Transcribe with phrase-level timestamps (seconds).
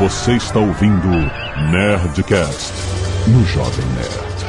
[0.00, 1.08] Você está ouvindo
[1.70, 2.72] Nerdcast
[3.28, 4.40] no Jovem Nerd.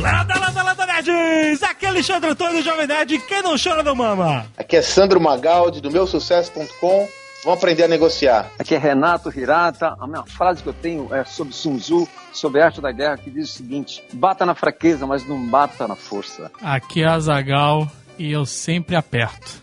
[0.00, 1.62] Lada, lada, lada, nerds!
[1.62, 3.18] Aqui é Alexandre Antônio, Jovem Nerd.
[3.18, 4.46] Quem não chora não mama.
[4.56, 7.08] Aqui é Sandro Magaldi, do meusucesso.com.
[7.44, 8.50] Vamos aprender a negociar.
[8.58, 9.96] Aqui é Renato Hirata.
[10.00, 13.18] A minha frase que eu tenho é sobre Sun Tzu, sobre a arte da guerra,
[13.18, 16.50] que diz o seguinte: bata na fraqueza, mas não bata na força.
[16.62, 17.86] Aqui é a Zagal
[18.22, 19.60] e eu sempre aperto.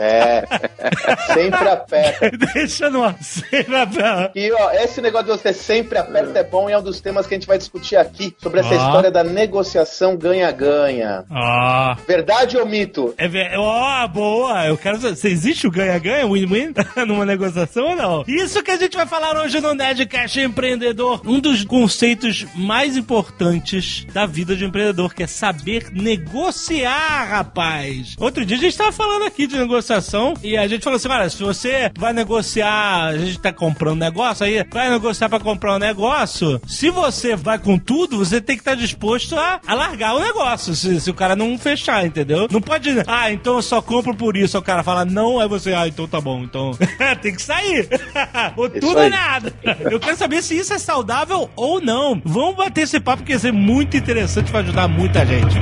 [0.00, 0.44] É,
[1.34, 2.30] sempre aperta.
[2.54, 3.16] Deixa no ar.
[3.22, 4.32] Sempre aperta.
[4.34, 7.26] E ó, esse negócio de você sempre aperta é bom e é um dos temas
[7.26, 8.76] que a gente vai discutir aqui sobre essa Ah.
[8.76, 11.24] história da negociação ganha-ganha.
[11.30, 11.96] Ah.
[12.06, 13.14] Verdade ou mito?
[13.18, 13.52] É ver...
[13.58, 14.66] Ó, boa!
[14.66, 15.16] Eu quero saber.
[15.16, 16.72] Se existe o ganha-ganha, win-win,
[17.06, 18.24] numa negociação ou não?
[18.28, 21.20] Isso que a gente vai falar hoje no Nerdcast Empreendedor.
[21.26, 28.14] Um dos conceitos mais importantes da vida de um empreendedor, que é saber negociar, rapaz.
[28.18, 31.28] Outro dia a gente tava falando aqui de negociação e a gente falou assim: olha,
[31.30, 35.78] se você vai negociar, a gente tá comprando negócio, aí vai negociar pra comprar um
[35.78, 40.20] negócio, se você vai com tudo, você tem que estar disposto a, a largar o
[40.20, 42.48] negócio, se, se o cara não fechar, entendeu?
[42.50, 44.58] Não pode, ah, então eu só compro por isso.
[44.58, 46.72] O cara fala, não, aí você, ah, então tá bom, então
[47.22, 47.88] tem que sair.
[48.56, 49.52] o tudo é nada.
[49.90, 52.20] Eu quero saber se isso é saudável ou não.
[52.24, 55.56] Vamos bater esse papo que vai ser muito interessante, vai ajudar muita gente.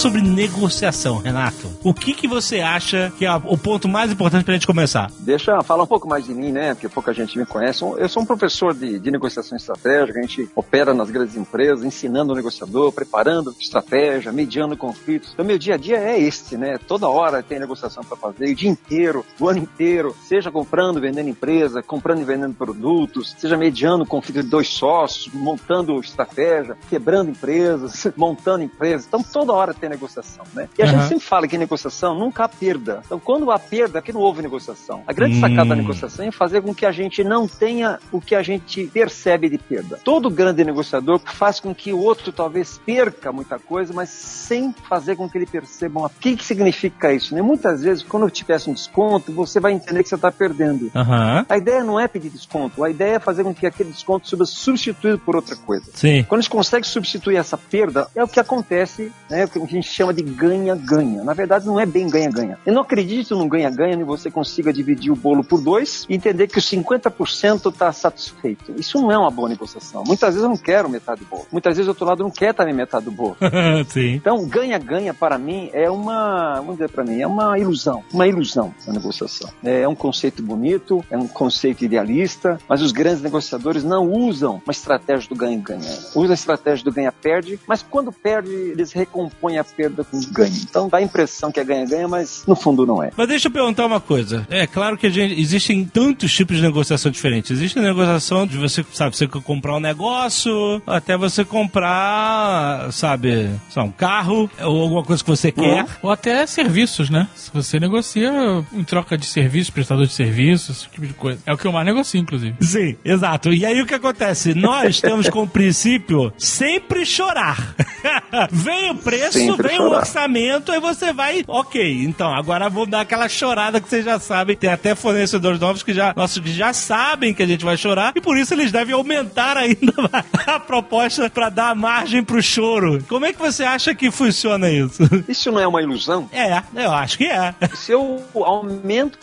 [0.00, 1.70] Sobre negociação, Renato.
[1.84, 5.10] O que, que você acha que é o ponto mais importante pra gente começar?
[5.18, 6.72] Deixa eu falar um pouco mais de mim, né?
[6.72, 7.82] Porque pouca gente me conhece.
[7.82, 12.32] Eu sou um professor de, de negociação estratégica, a gente opera nas grandes empresas, ensinando
[12.32, 15.32] o negociador, preparando estratégia, mediando conflitos.
[15.34, 16.78] Então, meu dia a dia é este, né?
[16.78, 21.28] Toda hora tem negociação para fazer, o dia inteiro, o ano inteiro, seja comprando, vendendo
[21.28, 28.06] empresa, comprando e vendendo produtos, seja mediando conflito de dois sócios, montando estratégia, quebrando empresas,
[28.16, 29.06] montando empresas.
[29.06, 30.68] Então, toda hora tem negociação, né?
[30.78, 30.98] E a Aham.
[30.98, 33.02] gente sempre fala que em negociação nunca há perda.
[33.04, 35.02] Então, quando há perda, aqui não houve negociação.
[35.06, 35.78] A grande sacada da Hum.
[35.78, 39.58] negociação é fazer com que a gente não tenha o que a gente percebe de
[39.58, 39.98] perda.
[40.02, 45.16] Todo grande negociador faz com que o outro talvez perca muita coisa, mas sem fazer
[45.16, 47.34] com que ele perceba o que, que significa isso.
[47.34, 47.42] Né?
[47.42, 50.90] Muitas vezes, quando eu te peço um desconto, você vai entender que você está perdendo.
[50.94, 51.44] Aham.
[51.48, 54.44] A ideia não é pedir desconto, a ideia é fazer com que aquele desconto seja
[54.44, 55.84] substituído por outra coisa.
[55.94, 56.22] Sim.
[56.24, 59.66] Quando a gente consegue substituir essa perda, é o que acontece, né, o que a
[59.66, 61.22] gente chama de ganha-ganha.
[61.24, 62.58] Na verdade, não é bem ganha-ganha.
[62.64, 66.48] Eu não acredito num ganha-ganha onde você consiga dividir o bolo por dois e entender
[66.48, 68.72] que os 50% está satisfeito.
[68.76, 70.04] Isso não é uma boa negociação.
[70.06, 71.46] Muitas vezes eu não quero metade do bolo.
[71.50, 73.36] Muitas vezes o outro lado não quer também metade do bolo.
[73.88, 74.14] Sim.
[74.14, 78.74] Então, ganha-ganha para mim é uma, vamos dizer para mim, é uma ilusão, uma ilusão
[78.86, 79.50] na negociação.
[79.62, 84.72] É um conceito bonito, é um conceito idealista, mas os grandes negociadores não usam uma
[84.72, 85.98] estratégia do ganha-ganha.
[86.14, 90.54] Usam a estratégia do ganha-perde, mas quando perde, eles recompõem a perda com ganho.
[90.62, 93.10] Então, dá a impressão que é ganha-ganha, mas no fundo não é.
[93.16, 94.46] Mas deixa eu perguntar uma coisa.
[94.50, 97.50] É claro que a gente, existem tantos tipos de negociação diferentes.
[97.50, 103.84] Existe a negociação de você, sabe, você comprar um negócio, até você comprar, sabe, lá,
[103.84, 105.86] um carro, ou alguma coisa que você quer.
[106.02, 107.28] Ou até serviços, né?
[107.34, 108.30] Se você negocia
[108.72, 111.40] em troca de serviços, prestador de serviços, esse tipo de coisa.
[111.46, 112.56] É o que eu mais negocio, inclusive.
[112.60, 113.52] Sim, exato.
[113.52, 114.54] E aí o que acontece?
[114.54, 117.74] Nós temos como princípio sempre chorar.
[118.50, 119.98] vem o preço, vem o chorar.
[119.98, 124.56] orçamento, aí você vai, ok, então agora vou dar aquela chorada que vocês já sabem.
[124.56, 128.12] Tem até fornecedores novos que já, nossos que já sabem que a gente vai chorar
[128.14, 129.92] e por isso eles devem aumentar ainda
[130.46, 133.02] a proposta para dar margem pro choro.
[133.08, 135.02] Como é que você acha que funciona isso?
[135.28, 136.28] Isso não é uma ilusão?
[136.32, 137.54] É, eu acho que é.
[137.74, 139.18] Se eu aumento,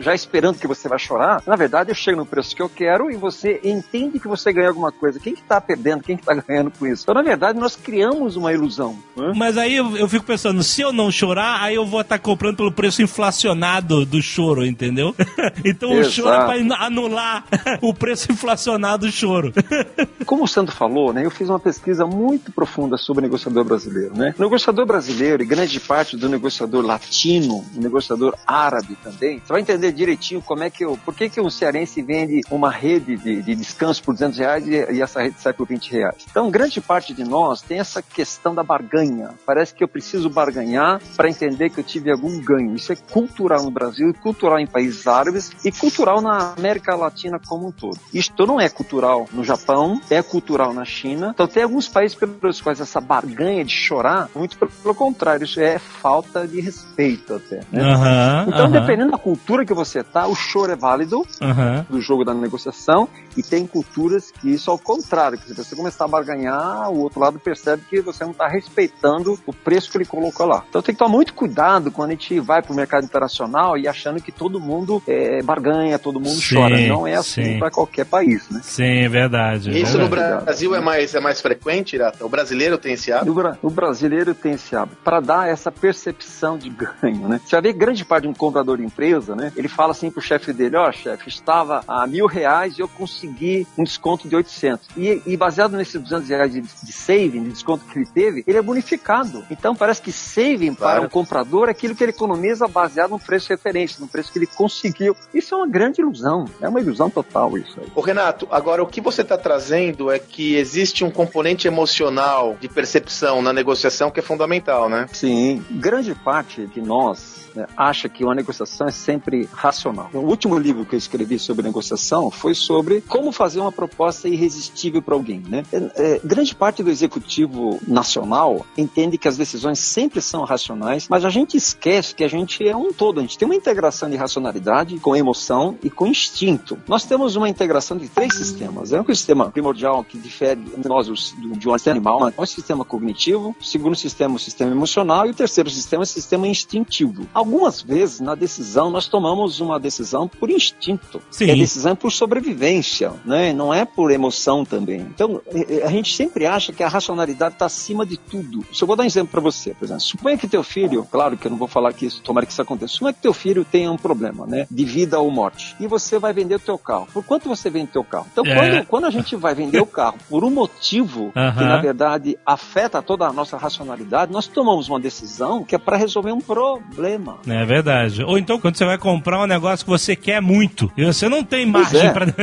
[0.00, 3.10] já esperando que você vai chorar, na verdade eu chego no preço que eu quero
[3.10, 5.18] e você entende que você ganhou alguma coisa.
[5.20, 6.02] Quem que tá perdendo?
[6.02, 7.02] Quem que tá ganhando com isso?
[7.02, 8.98] Então, na verdade, nós criamos uma ilusão.
[9.16, 9.32] né?
[9.34, 12.56] Mas aí eu, eu fico pensando, se eu não chorar, aí eu vou estar comprando
[12.56, 15.14] pelo preço inflacionado do choro, entendeu?
[15.64, 16.14] então o Exato.
[16.14, 17.44] choro é pra anular
[17.80, 19.52] o preço inflacionado do choro.
[20.26, 24.16] Como o Sandro falou, né, eu fiz uma pesquisa muito profunda sobre o negociador brasileiro.
[24.16, 24.34] Né?
[24.38, 29.60] O negociador brasileiro e grande parte do negociador latino, o negociador árabe também, você vai
[29.60, 33.42] entender direitinho como é que eu, por que, que um cearense vende uma rede de,
[33.42, 36.26] de descanso por 200 reais e, e essa rede sai por 20 reais.
[36.30, 39.30] Então, grande parte de nós tem essa questão da barganha.
[39.46, 42.76] Parece parece que eu preciso barganhar para entender que eu tive algum ganho.
[42.76, 47.66] Isso é cultural no Brasil, cultural em países árabes e cultural na América Latina como
[47.66, 47.98] um todo.
[48.14, 51.32] Isto não é cultural no Japão, é cultural na China.
[51.34, 55.76] Então tem alguns países pelos quais essa barganha de chorar, muito pelo contrário, isso é
[55.80, 57.56] falta de respeito até.
[57.72, 57.82] Né?
[57.82, 61.84] Aham, Então, aham, dependendo da cultura que você tá, o choro é válido aham.
[61.90, 66.04] do jogo da negociação e tem culturas que isso ao contrário, que se você começar
[66.04, 70.04] a barganhar, o outro lado percebe que você não está respeitando o preço que ele
[70.04, 70.62] colocou lá.
[70.68, 73.88] Então tem que tomar muito cuidado quando a gente vai para o mercado internacional e
[73.88, 76.78] achando que todo mundo é, barganha, todo mundo Sim, chora.
[76.86, 77.58] Não é assim sim.
[77.58, 78.60] para qualquer país, né?
[78.62, 79.70] Sim, é verdade.
[79.70, 80.44] é Isso no verdade.
[80.44, 82.24] Brasil é mais, é mais frequente, Irata?
[82.24, 83.30] O brasileiro tem esse hábito?
[83.30, 87.40] O, bra- o brasileiro tem esse hábito para dar essa percepção de ganho, né?
[87.44, 89.52] Você vai ver grande parte de um comprador de empresa, né?
[89.56, 93.66] Ele fala assim pro chefe dele, ó, chefe, estava a mil reais e eu consegui
[93.76, 94.88] um desconto de 800.
[94.96, 98.58] E, e baseado nesses 200 reais de, de saving, de desconto que ele teve, ele
[98.58, 99.37] é bonificado.
[99.50, 101.06] Então parece que saving para Claro.
[101.06, 104.46] o comprador é aquilo que ele economiza baseado no preço referência, no preço que ele
[104.46, 105.16] conseguiu.
[105.32, 107.86] Isso é uma grande ilusão, é uma ilusão total isso aí.
[107.94, 112.68] Ô Renato, agora o que você está trazendo é que existe um componente emocional de
[112.68, 115.06] percepção na negociação que é fundamental, né?
[115.12, 120.08] Sim, grande parte de nós né, acha que uma negociação é sempre racional.
[120.14, 125.02] O último livro que eu escrevi sobre negociação foi sobre como fazer uma proposta irresistível
[125.02, 125.42] para alguém.
[125.48, 125.64] Né?
[125.72, 131.24] É, é, grande parte do executivo nacional entende que as decisões sempre são racionais, mas
[131.24, 133.18] a gente esquece que a gente é um todo.
[133.18, 136.78] A gente tem uma integração de racionalidade com emoção e com instinto.
[136.86, 138.92] Nós temos uma integração de três sistemas.
[138.92, 142.28] É um sistema primordial que difere nós do- de um animal.
[142.28, 146.04] É o sistema cognitivo, o segundo sistema o sistema emocional e o terceiro sistema é
[146.04, 147.26] o sistema instintivo.
[147.48, 151.22] Algumas vezes, na decisão, nós tomamos uma decisão por instinto.
[151.30, 151.46] Sim.
[151.46, 153.54] E a decisão é por sobrevivência, né?
[153.54, 155.00] não é por emoção também.
[155.00, 158.66] Então, eh, a gente sempre acha que a racionalidade está acima de tudo.
[158.70, 161.38] Se eu vou dar um exemplo para você, por exemplo, suponha que teu filho, claro
[161.38, 163.64] que eu não vou falar que isso, tomara que isso aconteça, suponha que teu filho
[163.64, 167.08] tenha um problema, né, de vida ou morte, e você vai vender o teu carro.
[167.14, 168.26] Por quanto você vende o teu carro?
[168.30, 168.54] Então, É.
[168.54, 171.64] quando, quando a gente vai vender o carro por um motivo que, Aham.
[171.66, 176.32] na verdade, afeta toda a nossa racionalidade, nós tomamos uma decisão que é para resolver
[176.32, 177.27] um problema.
[177.46, 178.22] É verdade.
[178.22, 181.42] Ou então, quando você vai comprar um negócio que você quer muito e você não
[181.44, 182.10] tem margem é.
[182.12, 182.26] pra.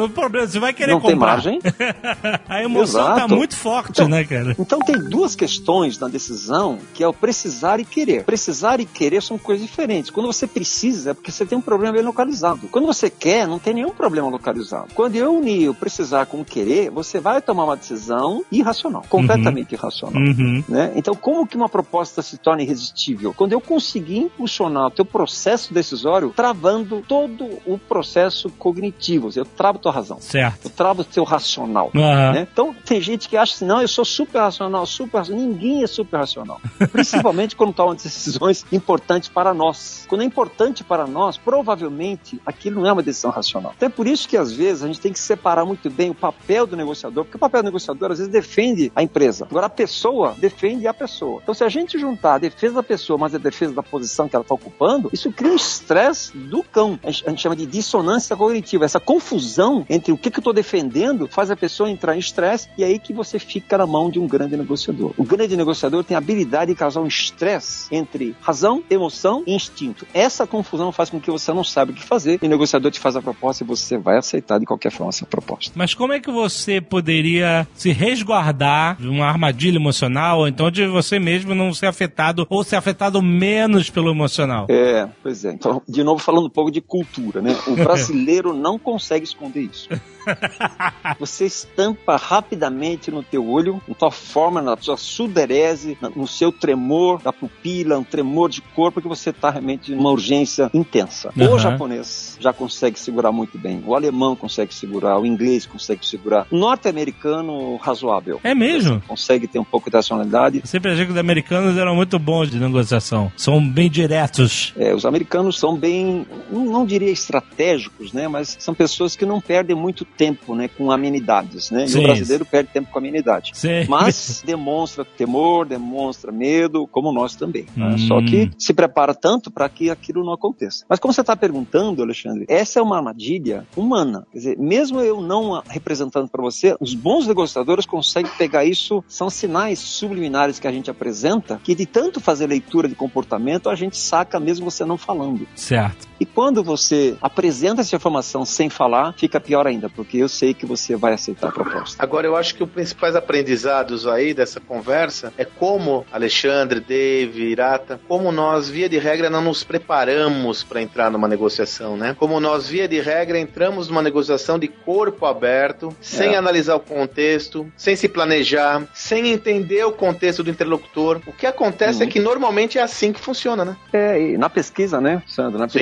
[0.00, 0.46] É um problema.
[0.46, 1.32] Você vai querer Não tem comprar.
[1.32, 1.58] margem.
[2.48, 3.36] A emoção tá Exato.
[3.36, 4.56] muito forte, Então, né, cara?
[4.58, 8.24] Então tem duas questões na decisão, que é o precisar e querer.
[8.24, 10.10] Precisar e querer são coisas diferentes.
[10.10, 12.68] Quando você precisa, é porque você tem um problema bem localizado.
[12.68, 14.88] Quando você quer, não tem nenhum problema localizado.
[14.94, 19.72] Quando eu unir o precisar com o querer, você vai tomar uma decisão irracional, completamente
[19.72, 20.20] irracional.
[20.20, 20.64] Uhum.
[20.68, 20.92] Né?
[20.96, 23.34] Então, como que uma proposta se torna irresistível?
[23.34, 29.30] Quando eu conseguir impulsionar o teu processo decisório, travando todo o processo cognitivo.
[29.34, 30.20] Eu travo tua razão.
[30.20, 30.66] Certo.
[30.66, 31.90] Eu travo o teu racional.
[31.94, 32.32] Aham.
[32.32, 32.48] né?
[32.50, 35.42] Então, tem gente que acha assim, não, eu sou super racional, super racional.
[35.42, 36.60] Ninguém é super racional.
[36.92, 40.04] Principalmente quando tomam decisões importantes para nós.
[40.08, 43.72] Quando é importante para nós, provavelmente aquilo não é uma decisão racional.
[43.76, 46.14] Então é por isso que às vezes a gente tem que separar muito bem o
[46.14, 49.46] papel do negociador, porque o papel do negociador às vezes defende a empresa.
[49.50, 51.40] Agora a pessoa defende a pessoa.
[51.42, 54.36] Então se a gente juntar a defesa da pessoa mais a defesa da posição que
[54.36, 56.98] ela está ocupando, isso cria um estresse do cão.
[57.02, 58.84] A gente, chama de dissonância cognitiva.
[58.84, 62.68] Essa confusão entre o que, que eu estou defendendo faz a pessoa entrar em estresse
[62.76, 65.12] e é aí que você fica na mão de um grande negociador.
[65.16, 70.06] O grande negociador tem a habilidade de causar um estresse entre razão, emoção e instinto.
[70.12, 73.00] Essa confusão faz com que você não sabe o que fazer e o negociador te
[73.00, 75.72] faz a proposta e você vai aceitar de qualquer forma essa proposta.
[75.74, 80.86] Mas como é que você poderia se resguardar de uma armadilha emocional, ou então de
[80.86, 84.66] você mesmo não ser afetado, ou ser afetado menos pelo emocional?
[84.68, 85.52] É, pois é.
[85.52, 87.56] Então, de novo, falando um pouco de cultura, né?
[87.66, 89.88] O brasileiro não consegue esconder isso.
[91.18, 96.50] Você estampa rapidamente no teu olho, na tua forma, na sua suderese, na- no seu
[96.52, 101.32] tremor da pupila, um tremor de corpo, que você está realmente numa urgência intensa.
[101.38, 101.54] Aham.
[101.54, 106.46] O japonês já consegue segurar muito bem, o alemão consegue segurar, o inglês consegue segurar,
[106.50, 108.40] o norte-americano razoável.
[108.44, 109.00] É mesmo?
[109.06, 110.58] Consegue ter um pouco de racionalidade.
[110.60, 113.30] Eu sempre achei que os americanos eram muito bons de negociação.
[113.36, 114.72] São bem diretos.
[114.76, 118.28] É, os americanos são bem, não diria estratégicos, né?
[118.28, 120.68] Mas são pessoas que não perdem muito tempo, né?
[120.68, 121.84] Com amenidades, né?
[121.84, 122.00] E Sim.
[122.00, 123.52] o brasileiro perde tempo com amenidade.
[123.54, 123.84] Sim.
[123.88, 127.66] Mas demonstra temor, demonstra medo, como nós também.
[127.76, 127.94] né?
[127.94, 127.98] Hum.
[127.98, 130.84] Só que se prepara tanto para que aquilo não aconteça.
[130.88, 134.26] Mas como você está perguntando, Alexandre, essa é uma armadilha humana.
[134.32, 139.04] Quer dizer, mesmo eu não a representando para você, os bons negociadores conseguem pegar isso,
[139.08, 143.74] são sinais subliminares que a gente apresenta, que de tanto fazer leitura de comportamento, a
[143.74, 145.46] gente saca mesmo você não falando.
[145.54, 146.08] Certo.
[146.18, 150.64] E quando você apresenta essa informação sem falar, fica pior ainda, porque eu sei que
[150.64, 152.02] você vai aceitar a proposta.
[152.02, 158.00] Agora, eu acho que os principais aprendizados aí dessa conversa é como Alexandre, Dave, Irata,
[158.08, 162.16] como nós, via de regra, não nos preparamos para entrar numa negociação, né?
[162.18, 166.36] Como nós, via de regra, entramos numa negociação de corpo aberto, sem É.
[166.38, 171.20] analisar o contexto, sem se planejar, sem entender o contexto do interlocutor.
[171.26, 172.08] O que acontece Uhum.
[172.08, 173.76] é que normalmente é assim que funciona, né?
[173.92, 175.58] É, e na pesquisa, né, Sandro?
[175.58, 175.80] Na Sim.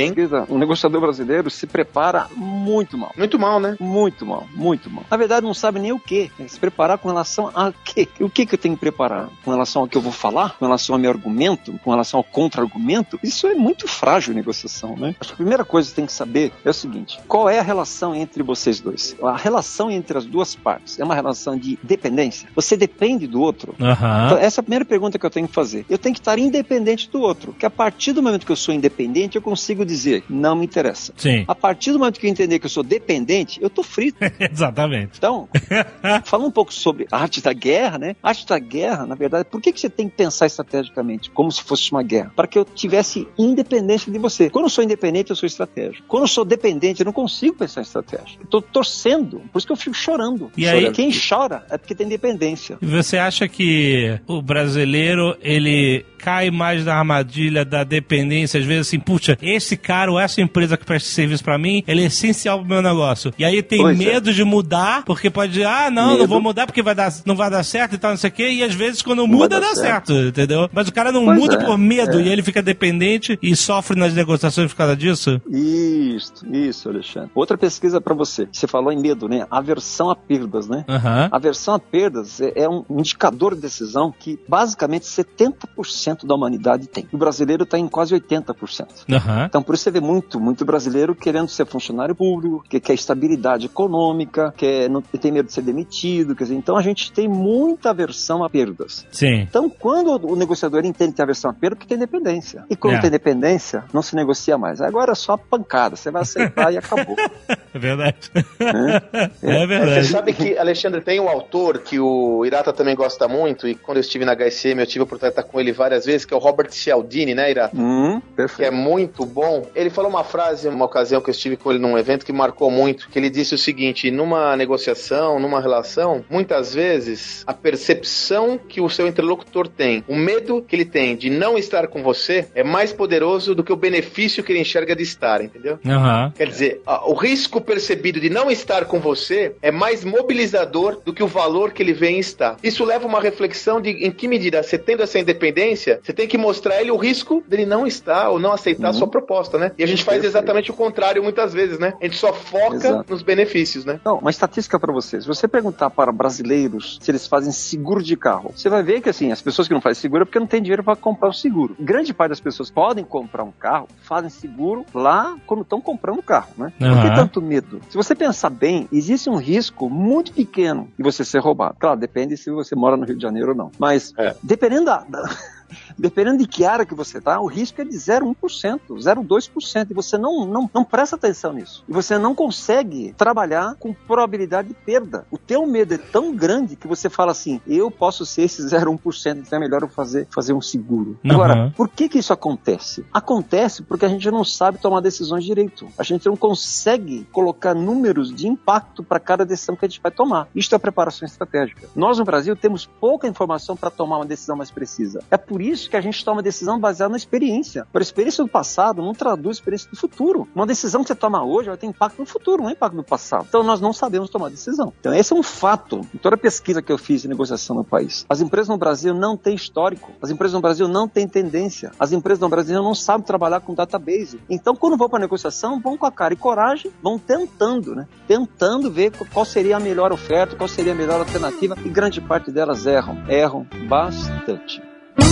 [0.49, 3.13] O negociador brasileiro se prepara muito mal.
[3.17, 3.77] Muito mal, né?
[3.81, 5.05] Muito mal, muito mal.
[5.11, 6.31] Na verdade, não sabe nem o que.
[6.47, 8.09] Se preparar com relação a quê?
[8.21, 9.29] O que, que eu tenho que preparar?
[9.45, 10.57] Com relação ao que eu vou falar?
[10.59, 11.79] Com relação ao meu argumento?
[11.85, 13.19] Com relação ao contra-argumento?
[13.23, 15.15] Isso é muito frágil negociação, né?
[15.21, 17.63] Acho que a primeira coisa que tem que saber é o seguinte: qual é a
[17.63, 19.17] relação entre vocês dois?
[19.23, 22.49] A relação entre as duas partes é uma relação de dependência?
[22.55, 23.75] Você depende do outro?
[23.75, 24.39] Então, Aham.
[24.41, 25.85] essa é a primeira pergunta que eu tenho que fazer.
[25.89, 27.55] Eu tenho que estar independente do outro.
[27.59, 31.13] Que a partir do momento que eu sou independente, eu consigo dizer, não me interessa.
[31.17, 31.45] Sim.
[31.49, 34.19] A partir do momento que eu entender que eu sou dependente, eu tô frito.
[34.39, 35.13] Exatamente.
[35.19, 35.49] Então,
[36.25, 38.17] falando um pouco sobre a arte da guerra, né?
[38.23, 41.51] A arte da guerra, na verdade, por que, que você tem que pensar estrategicamente, como
[41.51, 42.33] se fosse uma guerra?
[42.35, 44.51] Para que eu tivesse independência de você.
[44.51, 46.05] Quando eu sou independente, eu sou estratégico.
[46.07, 48.39] Quando eu sou dependente, eu não consigo pensar em estratégia.
[48.41, 50.51] Eu tô torcendo, por isso que eu fico chorando.
[50.57, 52.79] E aí- Quem chora é porque tem dependência.
[52.81, 58.89] E você acha que o brasileiro, ele cai mais na armadilha da dependência, às vezes
[58.89, 62.69] assim, puxa, esse cara essa empresa que presta serviço pra mim, ele é essencial pro
[62.69, 63.33] meu negócio.
[63.39, 64.05] E aí tem Pois é.
[64.05, 66.29] medo de mudar, porque pode dizer, ah, não, não Medo.
[66.29, 68.51] vou mudar porque vai dar, não vai dar certo e tal, não sei o quê,
[68.51, 70.13] e às vezes quando muda dá certo.
[70.13, 70.69] entendeu?
[70.73, 72.23] Mas o cara não Pois muda é, por medo é.
[72.23, 75.41] e ele fica dependente e sofre nas negociações por causa disso?
[75.51, 77.31] Isso, isso, Alexandre.
[77.35, 78.49] Outra pesquisa para você.
[78.53, 79.47] Você falou em medo, né?
[79.51, 80.85] Aversão a perdas, né?
[80.89, 81.29] Aham.
[81.31, 87.07] Aversão a perdas é, é um indicador de decisão que basicamente 70% da humanidade tem.
[87.13, 88.87] O brasileiro está em quase 80%.
[89.13, 89.45] Aham.
[89.47, 93.67] Então, por isso você vê muito, muito brasileiro querendo ser funcionário público, que quer estabilidade
[93.67, 97.91] econômica, quer não tem medo de ser demitido, quer dizer, então a gente tem muita
[97.91, 99.05] aversão a perdas.
[99.13, 99.41] Sim.
[99.43, 102.65] Então, quando o negociador entende que tem aversão a perda, porque tem dependência.
[102.71, 103.01] E quando É.
[103.01, 104.81] tem dependência, não se negocia mais.
[104.81, 107.15] Agora é só pancada, você vai aceitar e acabou.
[107.75, 108.31] É verdade.
[108.59, 109.03] Né?
[109.13, 110.07] É Você verdade.
[110.09, 114.01] sabe que, Alexandre, tem um autor que o Irata também gosta muito, e quando eu
[114.01, 116.37] estive na HSM eu tive a oportunidade de estar com ele várias vezes, que é
[116.37, 117.77] o Robert Cialdini, né, Irata?
[117.79, 118.73] Hum, que é perfeito.
[118.73, 119.67] muito bom.
[119.75, 122.71] Ele falou uma frase, uma ocasião que eu estive com ele num evento que marcou
[122.71, 128.81] muito, que ele disse o seguinte: numa negociação, numa relação, muitas vezes a percepção que
[128.81, 132.63] o seu interlocutor tem, o medo que ele tem de não estar com você é
[132.63, 135.81] mais poderoso do que o benefício que ele enxerga de estar, entendeu?
[135.85, 136.33] Aham.
[136.37, 141.25] Quer dizer, o risco percebido de não estar com você é mais mobilizador do que
[141.25, 142.57] o valor que ele vê em estar.
[142.63, 146.29] Isso leva a uma reflexão de em que medida você tendo essa independência, você tem
[146.29, 149.73] que mostrar ele o risco dele não estar ou não aceitar a sua proposta, né?
[149.77, 150.37] E a gente faz Perfeito.
[150.37, 151.95] exatamente o contrário muitas vezes, né?
[152.01, 153.11] A gente só foca Exato.
[153.13, 153.99] nos benefícios, né?
[154.01, 155.25] Então, uma estatística para vocês.
[155.25, 159.09] Se você perguntar para brasileiros se eles fazem seguro de carro, você vai ver que
[159.09, 161.33] assim, as pessoas que não fazem seguro é porque não tem dinheiro para comprar o
[161.33, 161.77] seguro.
[161.79, 166.23] Grande parte das pessoas podem comprar um carro, fazem seguro lá quando estão comprando o
[166.23, 166.73] carro, né?
[166.79, 167.03] Por Aham.
[167.11, 167.81] que tanto medo?
[167.91, 171.77] Se você pensar bem, existe um risco muito pequeno de você ser roubado.
[171.79, 173.71] Claro, depende se você mora no Rio de Janeiro ou não.
[173.79, 174.35] Mas É.
[174.43, 175.23] dependendo da, da-
[175.97, 179.91] Dependendo de que área que você está, o risco é de 0,1%, 0,2%.
[179.91, 181.85] E você não, não, não presta atenção nisso.
[181.89, 185.27] E você não consegue trabalhar com probabilidade de perda.
[185.31, 189.39] O teu medo é tão grande que você fala assim, eu posso ser esse 0,1%,
[189.39, 191.19] então é melhor eu fazer, fazer um seguro.
[191.25, 191.33] Uhum.
[191.33, 193.05] Agora, por que que isso acontece?
[193.13, 195.89] Acontece porque a gente não sabe tomar decisões direito.
[195.99, 200.13] A gente não consegue colocar números de impacto para cada decisão que a gente vai
[200.13, 200.49] tomar.
[200.55, 201.89] Isto é preparação estratégica.
[201.95, 205.23] Nós no Brasil temos pouca informação para tomar uma decisão mais precisa.
[205.31, 207.87] É por isso que a gente toma decisão baseada na experiência.
[207.93, 210.49] Por experiência do passado não traduz a experiência do futuro.
[210.55, 213.05] Uma decisão que você toma hoje vai ter impacto no futuro, não é impacto no
[213.05, 213.47] passado.
[213.49, 214.93] Então nós não sabemos tomar decisão.
[215.01, 216.01] Então esse é um fato.
[216.15, 219.15] Em toda a pesquisa que eu fiz de negociação no país, as empresas no Brasil
[219.15, 220.13] não têm histórico.
[220.21, 221.93] As empresas no Brasil não têm tendência.
[221.99, 224.41] As empresas no Brasil não sabem trabalhar com database.
[224.49, 228.07] Então quando vão para negociação, vão com a cara e coragem, vão tentando, né?
[228.27, 231.77] Tentando ver qual seria a melhor oferta, qual seria a melhor alternativa.
[231.85, 233.29] E grande parte delas erram.
[233.29, 234.88] Erram bastante.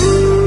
[0.07, 0.46] Eu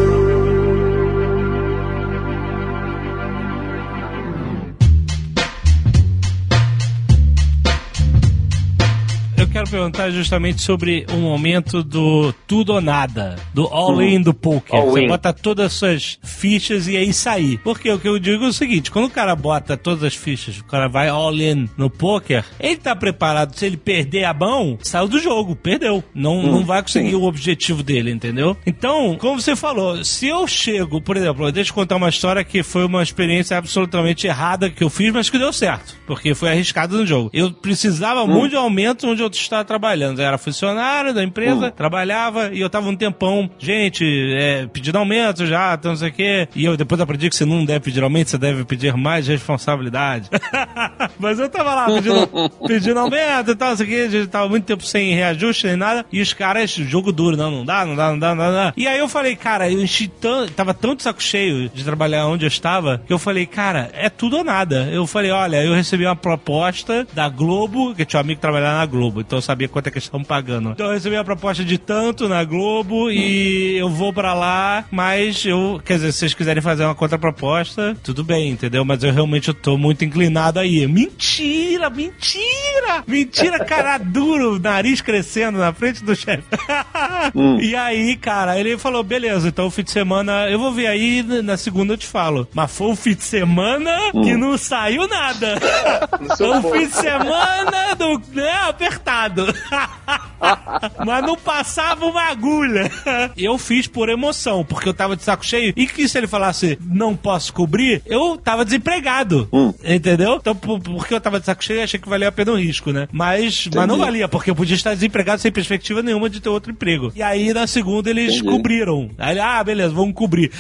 [9.50, 14.80] quero perguntar justamente sobre o momento do tudo ou nada, do all-in do poker.
[14.80, 15.08] All Você in.
[15.08, 17.60] bota todas as suas fichas e aí sair.
[17.64, 20.60] Porque o que eu digo é o seguinte: quando o cara bota todas as fichas,
[20.60, 23.56] o cara vai all-in no poker, ele tá preparado.
[23.56, 26.04] Se ele perder a mão, saiu do jogo, perdeu.
[26.14, 27.16] Não, não vai conseguir sim.
[27.16, 28.56] o objetivo dele, entendeu?
[28.66, 32.62] Então, como você falou, se eu chego, por exemplo, deixa eu contar uma história que
[32.62, 36.98] foi uma experiência absolutamente errada que eu fiz, mas que deu certo, porque foi arriscado
[36.98, 37.30] no jogo.
[37.34, 40.20] Eu precisava muito de aumento onde eu estava trabalhando.
[40.20, 45.46] Eu era funcionário da empresa, trabalhava e eu tava um tempão, gente, é, pedindo aumento
[45.46, 46.48] já, então não sei o quê.
[46.56, 50.30] E eu depois aprendi que você não deve pedir aumento, você deve pedir mais responsabilidade.
[51.20, 54.28] mas eu tava lá pedindo, pedindo aumento e tal, não sei o quê, a gente
[54.28, 57.86] tava muito tempo sem reajuste nem nada, e os caras, jogo duro, não, não dá,
[57.86, 58.74] não dá, não dá, não dá.
[58.76, 62.46] E aí eu falei, cara, eu enchi tanto, tava de saco cheio de trabalhar onde
[62.46, 64.90] eu estava, que eu falei, cara, é tudo ou nada.
[64.92, 68.78] Eu falei, olha, eu recebi uma proposta da Globo, que tinha um amigo que trabalhava
[68.80, 70.72] na Globo, então eu sabia quanto é que eles estavam pagando.
[70.72, 75.46] Então eu recebi uma proposta de tanto na Globo e eu vou pra lá, mas
[75.46, 78.84] eu, quer dizer, se vocês quiserem fazer uma contraproposta, tudo bem, entendeu?
[78.84, 80.88] Mas eu realmente eu tô muito inclinado aí.
[80.88, 83.04] Mentira, mentira!
[83.06, 86.44] Mentira, cara duro, nariz crescendo na frente do chefe.
[87.62, 91.22] E aí, cara, ele falou: beleza, então o fim de semana eu vou ver aí,
[91.22, 92.48] na segunda eu te falo.
[92.54, 95.58] Mas foi um fim de semana que não saiu nada.
[96.38, 99.19] Foi um fim de semana do, né, apertado.
[101.06, 102.90] Mas não passava uma agulha.
[103.36, 105.74] Eu fiz por emoção, porque eu tava de saco cheio.
[105.76, 109.50] E que se ele falasse não posso cobrir, eu tava desempregado.
[109.84, 110.36] Entendeu?
[110.36, 112.92] Então, por- porque eu tava de saco cheio, achei que valia a pena o risco,
[112.92, 113.08] né?
[113.12, 116.72] Mas, mas não valia, porque eu podia estar desempregado sem perspectiva nenhuma de ter outro
[116.72, 117.12] emprego.
[117.16, 118.50] E aí, na segunda, eles Entendi.
[118.50, 119.10] cobriram.
[119.18, 120.52] Aí, ah, beleza, vamos cobrir.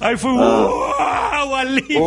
[0.00, 1.98] Aí foi um uau, alívio.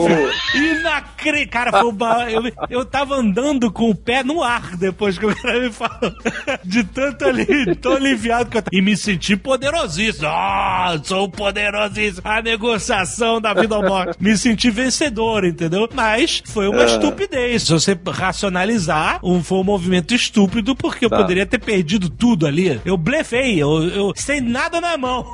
[0.56, 1.48] Inacreditável.
[1.52, 5.36] Cara, foi uma, eu, eu tava andando com o pé no ar depois que o
[5.36, 5.91] cara me falou.
[6.64, 8.64] De tanto ali, tão aliviado que eu.
[8.72, 10.28] E me senti poderosíssimo.
[10.28, 12.22] Ah, sou poderosíssimo.
[12.26, 14.18] A negociação da vida ou morte.
[14.20, 15.88] Me senti vencedor, entendeu?
[15.94, 17.64] Mas foi uma estupidez.
[17.64, 21.18] Se você racionalizar, um, foi um movimento estúpido porque eu Tá.
[21.18, 22.80] poderia ter perdido tudo ali.
[22.86, 25.26] Eu blefei, eu, eu sem nada na mão.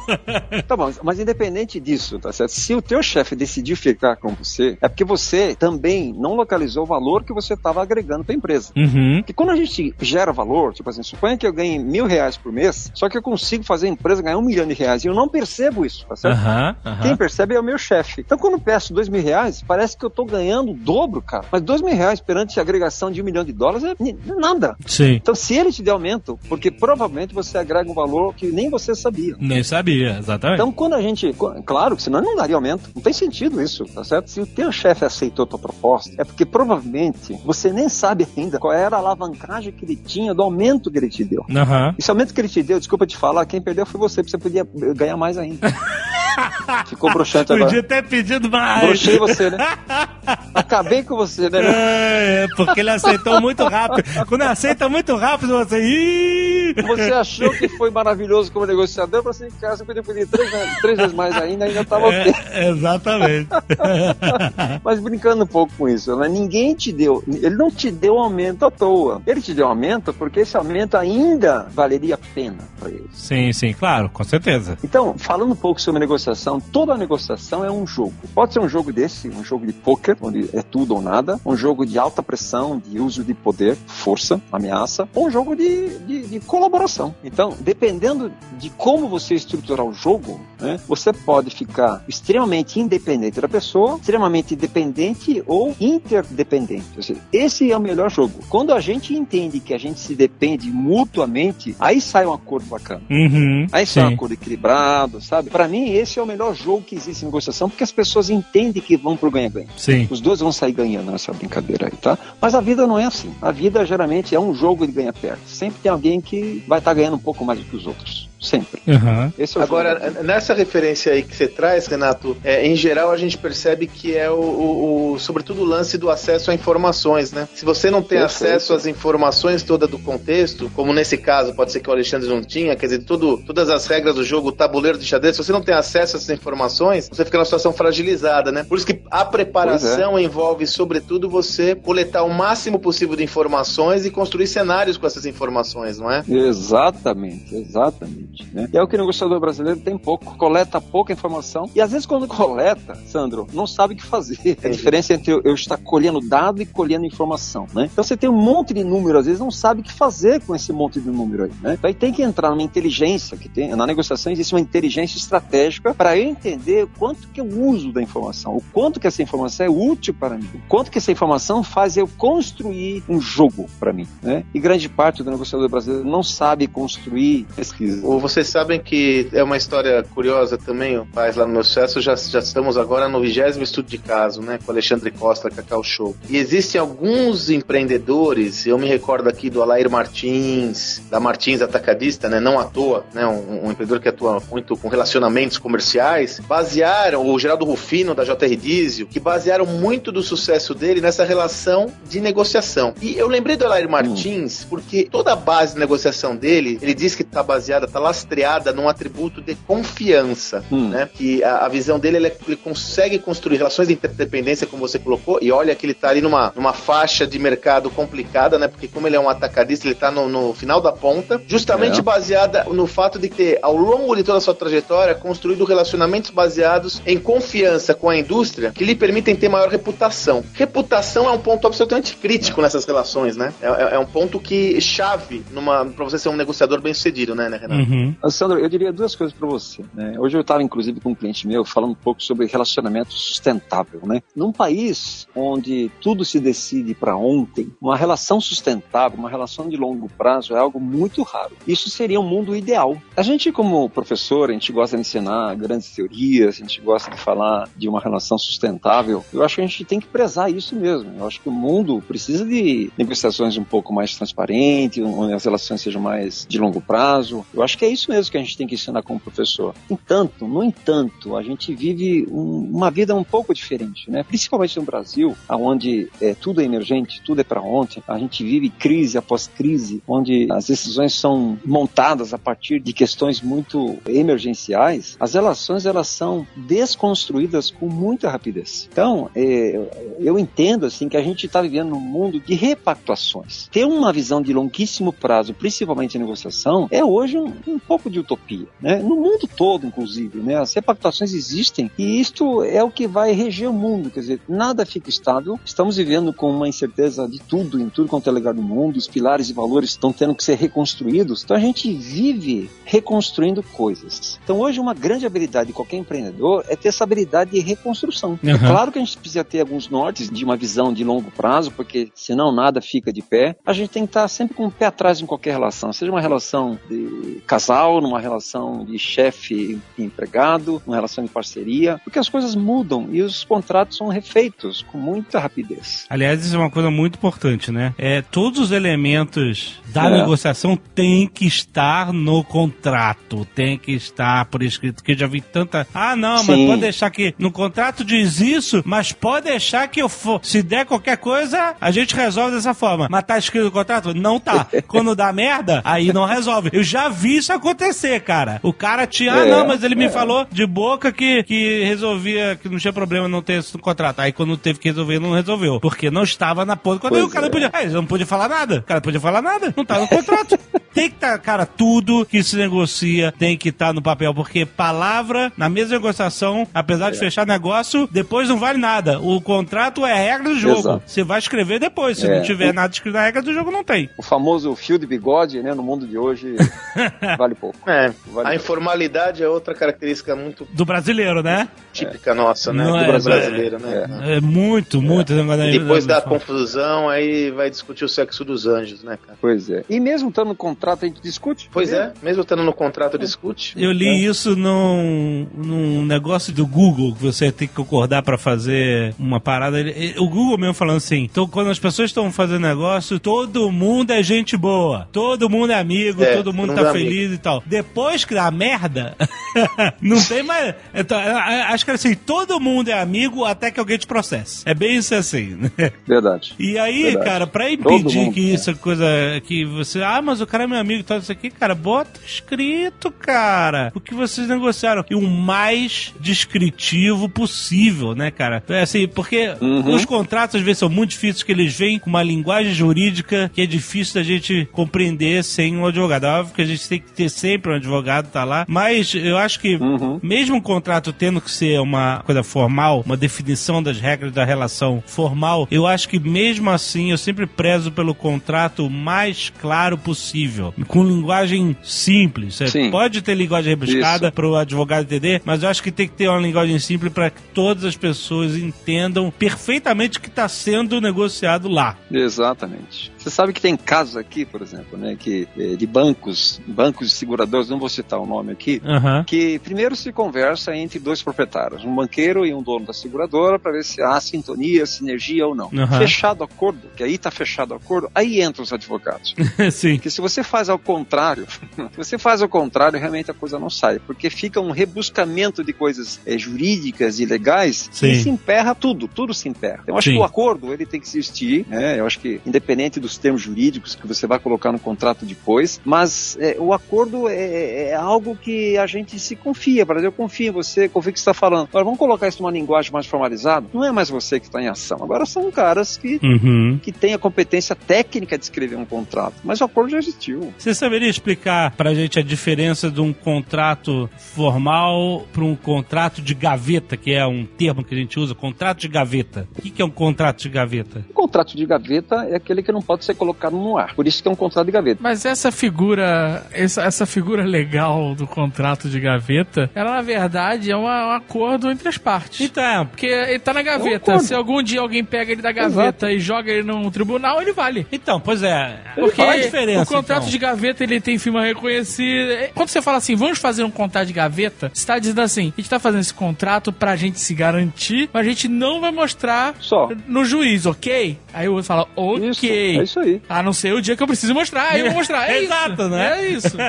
[0.68, 2.50] Tá bom, mas independente disso, tá certo?
[2.50, 6.88] Se o teu chefe decidir ficar com você, é porque você também não localizou o
[6.88, 8.72] valor que você estava agregando para a empresa.
[8.76, 9.18] uhum.
[9.18, 12.52] Porque quando a gente gera valor, tipo assim, suponha que eu ganhe mil reais por
[12.52, 15.14] mês, só que eu consigo fazer a empresa ganhar um milhão de reais e eu
[15.14, 16.36] não percebo isso, tá certo?
[16.38, 17.02] Aham, aham.
[17.02, 18.22] Quem percebe é o meu chefe.
[18.22, 21.46] Então, quando eu peço dois mil reais, parece que eu tô ganhando o dobro, cara.
[21.52, 23.96] Mas dois mil reais perante a agregação de um milhão de dólares é
[24.40, 24.76] nada.
[24.86, 25.14] Sim.
[25.14, 28.96] Então, se ele te der aumento, porque provavelmente você agrega um valor que nem você
[28.96, 29.36] sabia.
[29.40, 30.60] Nem sabia, exatamente.
[30.60, 31.34] Então, quando a gente.
[31.66, 32.90] Claro que senão não daria aumento.
[32.96, 34.30] Não tem sentido isso, tá certo?
[34.30, 38.60] Se o teu chefe aceitou a tua proposta, é porque provavelmente você nem sabe ainda
[38.60, 41.46] qual era a alavancagem que ele tinha do aumento que ele te deu.
[41.54, 41.96] Aham.
[41.98, 44.38] Esse aumento que ele te deu, desculpa te falar, quem perdeu foi você, porque você
[44.38, 45.68] podia ganhar mais ainda.
[46.86, 47.66] Ficou broxante agora.
[47.66, 48.86] Podia ter pedido mais.
[48.86, 49.58] Brochei você, né?
[50.54, 51.60] Acabei com você, né?
[51.64, 54.04] É, porque ele aceitou muito rápido.
[54.28, 55.82] Quando aceita muito rápido, você.
[55.82, 56.67] Ih!
[56.74, 60.52] Você achou que foi maravilhoso como negociador, você em casa, você podia pedir três,
[60.82, 62.34] três vezes mais ainda, ainda tava ok.
[62.52, 63.50] É, exatamente.
[64.84, 66.28] Mas brincando um pouco com isso, né?
[66.28, 69.22] ninguém te deu, ele não te deu aumento à toa.
[69.26, 73.10] Ele te deu aumento porque esse aumento ainda valeria a pena para ele.
[73.14, 74.78] sim, sim, claro, com certeza.
[74.84, 78.14] Então, falando um pouco sobre negociação, toda negociação é um jogo.
[78.34, 81.56] Pode ser um jogo desse, um jogo de poker, onde é tudo ou nada, um
[81.56, 86.28] jogo de alta pressão, de uso de poder, força, ameaça, ou um jogo de, de,
[86.28, 87.14] de colaboração.
[87.24, 93.48] Então, dependendo de como você estruturar o jogo, né, você pode ficar extremamente independente da
[93.48, 96.86] pessoa, extremamente dependente ou interdependente.
[96.96, 98.40] Ou seja, esse é o melhor jogo.
[98.50, 103.02] Quando a gente entende que a gente se depende mutuamente, aí sai um acordo bacana.
[103.10, 104.14] Uhum, Aí sai um sim.
[104.16, 105.50] acordo equilibrado, sabe?
[105.52, 108.82] Pra mim, esse é o melhor jogo que existe em negociação, porque as pessoas entendem
[108.82, 109.68] que vão pro ganha-ganha.
[109.78, 110.08] Sim.
[110.10, 112.18] Os dois vão sair ganhando nessa brincadeira aí, tá?
[112.42, 113.32] Mas a vida não é assim.
[113.42, 115.42] A vida geralmente é um jogo de ganha-perde.
[115.48, 118.30] Sempre tem alguém que vai estar ganhando um pouco mais do que os outros.
[118.40, 118.82] Sempre.
[118.86, 119.32] Uhum.
[119.38, 119.76] Esse é o jogo.
[119.78, 124.16] Agora, nessa referência aí que você traz, Renato, é, em geral a gente percebe que
[124.16, 127.48] é o, o- o- sobretudo o lance do acesso a informações, né?
[127.56, 128.52] Se você não tem Perfeito.
[128.54, 132.42] acesso às informações toda do contexto, como nesse caso pode ser que o Alexandre não
[132.44, 135.52] tinha, quer dizer, tudo, todas as regras do jogo, o tabuleiro de xadrez, se você
[135.52, 138.64] não tem acesso a essas informações, você fica numa situação fragilizada, né?
[138.64, 144.12] Por isso que a preparação envolve, sobretudo, você coletar o máximo possível de informações e
[144.12, 146.24] construir cenários com essas informações, não é?
[146.28, 148.27] Exatamente, exatamente.
[148.54, 148.70] Né?
[148.72, 152.06] E é o que o negociador brasileiro tem pouco, coleta pouca informação e às vezes
[152.06, 154.58] quando coleta, Sandro, não sabe o que fazer.
[154.64, 157.90] A diferença entre eu, eu estar colhendo dado e colhendo informação, né?
[157.92, 160.56] Então você tem um monte de número, às vezes não sabe o que fazer com
[160.56, 161.74] esse monte de número aí, né?
[161.74, 165.94] Então aí tem que entrar numa inteligência que tem, na negociação existe uma inteligência estratégica
[165.94, 169.66] para eu entender o quanto que eu uso da informação, o quanto que essa informação
[169.66, 173.94] é útil para mim, o quanto que essa informação faz eu construir um jogo para
[173.94, 174.44] mim, né?
[174.54, 178.06] E grande parte do negociador brasileiro não sabe construir pesquisa.
[178.20, 182.16] Vocês sabem que é uma história curiosa também, o Paz lá no meu sucesso, já,
[182.16, 186.16] já estamos agora no vigésimo estudo de caso, né, com Alexandre Costa, Cacau Show.
[186.30, 192.40] E existem alguns empreendedores, eu me recordo aqui do Alair Martins, da Martins Atacadista, né,
[192.40, 197.40] não à toa, né, um, um empreendedor que atua muito com relacionamentos comerciais, basearam, o
[197.40, 202.94] Geraldo Rufino, da JR Diesel, que basearam muito do sucesso dele nessa relação de negociação.
[203.02, 207.16] E eu lembrei do Alair Martins, porque toda a base de negociação dele, ele diz
[207.16, 210.90] que está baseada, está lastreada num atributo de confiança, Hum.
[210.90, 211.10] né?
[211.14, 215.40] Que a, a visão dele, ele, ele consegue construir relações de interdependência, como você colocou,
[215.42, 218.68] e olha que ele está ali numa, numa faixa de mercado complicada, né?
[218.68, 222.02] Porque como ele é um atacadista, ele está no, no final da ponta, justamente É.
[222.02, 227.02] baseada no fato de ter, ao longo de toda a sua trajetória, construído relacionamentos baseados
[227.06, 230.44] em confiança com a indústria que lhe permitem ter maior reputação.
[230.54, 233.54] Reputação é um ponto absolutamente crítico nessas relações, né?
[233.62, 237.34] É, é- é um ponto que chave numa para você ser um negociador bem sucedido,
[237.36, 237.82] né, né Renato?
[237.82, 237.97] Uhum.
[238.30, 239.84] Sandro, eu diria duas coisas para você.
[239.94, 240.16] Né?
[240.20, 244.02] Hoje eu estava, inclusive, com um cliente meu falando um pouco sobre relacionamento sustentável.
[244.04, 244.22] Né?
[244.36, 250.10] Num país onde tudo se decide para ontem, uma relação sustentável, uma relação de longo
[250.10, 251.56] prazo é algo muito raro.
[251.68, 252.98] Isso seria um mundo ideal.
[253.16, 257.18] A gente, como professor, a gente gosta de ensinar grandes teorias, a gente gosta de
[257.18, 259.24] falar de uma relação sustentável.
[259.34, 261.12] Eu acho que a gente tem que prezar isso mesmo.
[261.18, 265.82] Eu acho que o mundo precisa de negociações um pouco mais transparentes, onde as relações
[265.82, 267.46] sejam mais de longo prazo.
[267.54, 269.74] Eu acho que é isso mesmo que a gente tem que ensinar como professor.
[269.90, 274.24] Entanto, no entanto, a gente vive um- uma vida um pouco diferente, né?
[274.24, 278.02] Principalmente no Brasil, onde é, tudo é emergente, tudo é para ontem.
[278.08, 283.42] A gente vive crise após crise, onde as decisões são montadas a partir de questões
[283.42, 285.16] muito emergenciais.
[285.20, 288.88] As relações elas são desconstruídas com muita rapidez.
[288.92, 293.68] Então, é, eu entendo assim que a gente está vivendo num mundo de repactuações.
[293.72, 298.20] Ter uma visão de longuíssimo prazo, principalmente em negociação, é hoje um, um pouco de
[298.20, 298.98] utopia, né?
[298.98, 300.56] No mundo todo, inclusive, né?
[300.56, 304.86] As repactuações existem e isto é o que vai reger o mundo, quer dizer, nada
[304.86, 305.60] fica estável.
[305.66, 308.98] Estamos vivendo com uma incerteza de tudo, em tudo quanto é lugar do mundo.
[308.98, 311.44] Os pilares e valores estão tendo que ser reconstruídos.
[311.44, 314.40] Então a gente vive reconstruindo coisas.
[314.44, 318.40] Então hoje uma grande habilidade de qualquer empreendedor é ter essa habilidade de reconstrução.
[318.44, 318.60] É Uhum.
[318.60, 322.10] claro que a gente precisa ter alguns nortes de uma visão de longo prazo, porque
[322.16, 323.56] senão nada fica de pé.
[323.66, 326.22] A gente tem que estar sempre com o pé atrás em qualquer relação, seja uma
[326.22, 332.30] relação de casal, numa relação de chefe e empregado, uma relação de parceria, porque as
[332.30, 336.06] coisas mudam e os contratos são refeitos com muita rapidez.
[336.10, 337.96] Aliás, isso é uma coisa muito importante, né?
[337.98, 340.20] É, todos os elementos da É.
[340.20, 345.42] negociação têm que estar no contrato, tem que estar por escrito, que eu já vi
[345.42, 345.88] tanta...
[345.94, 346.68] Ah, não, mas Sim.
[346.68, 350.40] pode deixar que no contrato diz isso, mas pode deixar que eu for...
[350.44, 353.08] Se der qualquer coisa, a gente resolve dessa forma.
[353.10, 354.14] Mas tá escrito no contrato?
[354.14, 354.68] Não tá.
[354.88, 356.70] Quando dá merda, aí não resolve.
[356.72, 358.60] Eu já vi isso acontecer, cara.
[358.64, 359.34] O cara tinha...
[359.34, 360.10] Ah, É, não, mas ele me é.
[360.10, 364.20] falou de boca que, que resolvia, que não tinha problema não ter isso no contrato.
[364.20, 365.80] Aí quando teve que resolver, não resolveu.
[365.80, 367.00] Porque não estava na ponta.
[367.00, 367.52] Quando o cara não é.
[367.52, 367.70] podia.
[367.74, 368.78] Ah, ele não podia falar nada.
[368.78, 369.74] O cara não podia falar nada.
[369.76, 370.58] Não tá no contrato.
[370.94, 374.34] tem que estar, cara, tudo que se negocia tem que estar no papel.
[374.34, 377.12] Porque palavra, na mesma negociação, apesar É.
[377.12, 379.20] de fechar negócio, depois não vale nada.
[379.20, 380.80] O contrato é a regra do jogo.
[380.80, 381.04] Exato.
[381.06, 382.18] Você vai escrever depois.
[382.18, 382.36] Se É.
[382.38, 384.10] não tiver nada escrito na regra do jogo, não tem.
[384.18, 386.56] O famoso fio de bigode, né, no mundo de hoje,
[387.38, 387.78] vale pouco.
[387.90, 388.54] É, Vale a pouco.
[388.54, 391.70] informalidade é outra característica muito Do brasileiro, né?
[391.94, 392.84] típica nossa, né?
[392.84, 394.36] Não do é, brasileiro, né?
[394.36, 395.34] É muito, muito.
[395.34, 399.38] negócio E depois da da confusão, aí vai discutir o sexo dos anjos, né, cara?
[399.40, 399.84] Pois é.
[399.90, 401.70] E mesmo estando no contrato, a gente discute.
[401.72, 402.12] Pois entendeu?
[402.22, 403.74] é, mesmo estando no contrato, discute.
[403.76, 409.14] Eu li isso num, num negócio do Google, que você tem que concordar pra fazer
[409.20, 409.78] uma parada.
[410.18, 414.22] O Google mesmo falando assim: então, quando as pessoas estão fazendo negócio, todo mundo é
[414.24, 416.92] gente boa, todo mundo é amigo, É, todo mundo tá mundo
[417.32, 417.64] é e tal.
[417.66, 419.16] Depois que dá merda,
[420.02, 420.76] Não tem mais.
[420.94, 424.64] Então, acho que assim, todo mundo é amigo até que alguém te processe.
[424.66, 425.56] É bem isso assim.
[425.56, 425.92] né?
[426.06, 426.54] Verdade.
[426.60, 427.26] E aí, Verdade.
[427.26, 428.54] cara, pra impedir que né?
[428.54, 429.06] isso é coisa
[429.46, 430.02] que você.
[430.04, 433.92] Ah, mas o cara é meu amigo e tal, isso aqui, cara, bota escrito, cara.
[433.96, 435.04] O que vocês negociaram.
[435.10, 438.64] E o mais descritivo possível, né, cara?
[438.70, 439.94] É assim, porque Uhum.
[439.96, 443.62] os contratos às vezes são muito difíceis, que eles vêm com uma linguagem jurídica que
[443.62, 446.26] é difícil da gente compreender sem um advogado.
[446.26, 448.66] É óbvio que a gente tem que ter sempre um advogado, tá lá.
[448.68, 450.20] Mas eu acho que Uhum.
[450.22, 455.04] mesmo um contrato tendo que ser uma coisa formal, uma definição das regras da relação
[455.06, 461.04] formal, eu acho que mesmo assim eu sempre prezo pelo contrato mais claro possível, com
[461.04, 462.60] linguagem simples.
[462.68, 462.92] Sim.
[462.92, 466.28] pode ter linguagem rebuscada para o advogado entender, mas eu acho que tem que ter
[466.28, 471.68] uma linguagem simples para que todas as pessoas entendam perfeitamente o que está sendo negociado
[471.68, 471.98] lá.
[472.12, 473.12] Exatamente.
[473.28, 477.12] Você sabe que tem casos aqui, por exemplo, né, que eh, de bancos, bancos e
[477.12, 479.26] seguradores, não vou citar o nome aqui, Aham.
[479.26, 483.74] que primeiro se conversa entre dois proprietários, um banqueiro e um dono da seguradora, para
[483.74, 485.70] ver se há sintonia, sinergia ou não.
[485.78, 485.98] Aham.
[486.00, 489.36] Fechado o acordo, que aí está fechado o acordo, aí entram os advogados.
[489.74, 489.96] Sim.
[489.96, 491.46] Porque se você faz ao contrário,
[491.92, 494.00] se você faz ao contrário, realmente a coisa não sai.
[494.00, 498.08] Porque fica um rebuscamento de coisas eh, jurídicas e legais Sim.
[498.08, 499.84] e se emperra tudo, tudo se emperra.
[499.86, 500.16] Eu acho Sim.
[500.16, 502.00] que o acordo ele tem que existir, né?
[502.00, 506.58] Eu acho que independente termos jurídicos que você vai colocar no contrato depois, mas eh,
[506.60, 510.88] o acordo é, é algo que a gente se confia, para eu confio em você,
[510.88, 511.68] confio que você está falando.
[511.70, 513.68] Agora vamos colocar isso numa linguagem mais formalizada.
[513.74, 515.00] Não é mais você que está em ação.
[515.02, 516.80] Agora são caras que Uhum.
[516.82, 519.36] que tem a competência técnica de escrever um contrato.
[519.44, 520.54] Mas o acordo já existiu.
[520.58, 526.34] Você saberia explicar pra gente a diferença de um contrato formal para um contrato de
[526.34, 529.48] gaveta, que é um termo que a gente usa, contrato de gaveta?
[529.58, 531.06] O que que é um contrato de gaveta?
[531.10, 533.94] O contrato de gaveta é aquele que não pode ser colocado no ar.
[533.96, 535.00] Por isso que é um contrato de gaveta.
[535.02, 540.76] Mas essa figura, essa, essa figura legal do contrato de gaveta, ela na verdade é
[540.76, 542.42] uma- um acordo entre as partes.
[542.42, 544.12] Então, é, Porque ele tá na gaveta.
[544.12, 544.24] acordo.
[544.28, 547.86] Se algum dia alguém pega ele da gaveta e joga ele num tribunal, ele vale.
[547.92, 548.78] então, pois é.
[548.96, 549.84] Porque Qual a diferença?
[549.84, 550.30] o contrato então?
[550.30, 552.50] de gaveta ele tem firma reconhecida.
[552.54, 555.62] Quando você fala assim, vamos fazer um contrato de gaveta, você tá dizendo assim, a
[555.62, 559.56] gente tá fazendo esse contrato pra gente se garantir, mas a gente não vai mostrar
[559.60, 559.90] Só.
[560.08, 561.18] no juiz, ok?
[561.38, 562.30] Aí o outro fala, ok.
[562.30, 563.22] Isso, é isso aí.
[563.30, 565.30] A não ser o dia que eu preciso mostrar, aí eu vou mostrar.
[565.30, 565.90] É Exato, isso.
[565.90, 566.20] né?
[566.22, 566.58] É isso.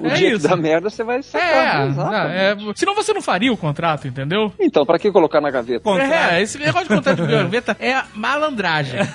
[0.00, 0.42] O É dia isso.
[0.42, 1.88] que dá merda, você vai É, secar.
[1.94, 4.52] não, é, senão você não faria o contrato, entendeu?
[4.58, 5.80] Então, pra que colocar na gaveta?
[5.80, 6.12] Contrato.
[6.32, 9.00] É, esse negócio de contrato de gaveta é malandragem.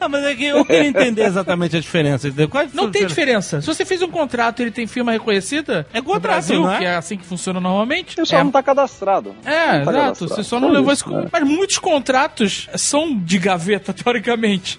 [0.00, 2.28] Não, mas é que eu queria entender exatamente a diferença.
[2.28, 2.48] entendeu?
[2.48, 3.60] Qual a Não tem diferença?
[3.60, 6.78] Se você fez um contrato e ele tem firma reconhecida, É contrato, Brasil, não é?
[6.78, 8.14] que é assim que funciona normalmente.
[8.14, 9.34] Você só é, não tá cadastrado.
[9.44, 9.94] é, Não tá exato.
[9.96, 10.34] cadastrado.
[10.36, 11.02] Você só não levou esse.
[11.02, 11.26] isso, né?
[11.32, 14.17] Mas muitos contratos são de gaveta, teoricamente.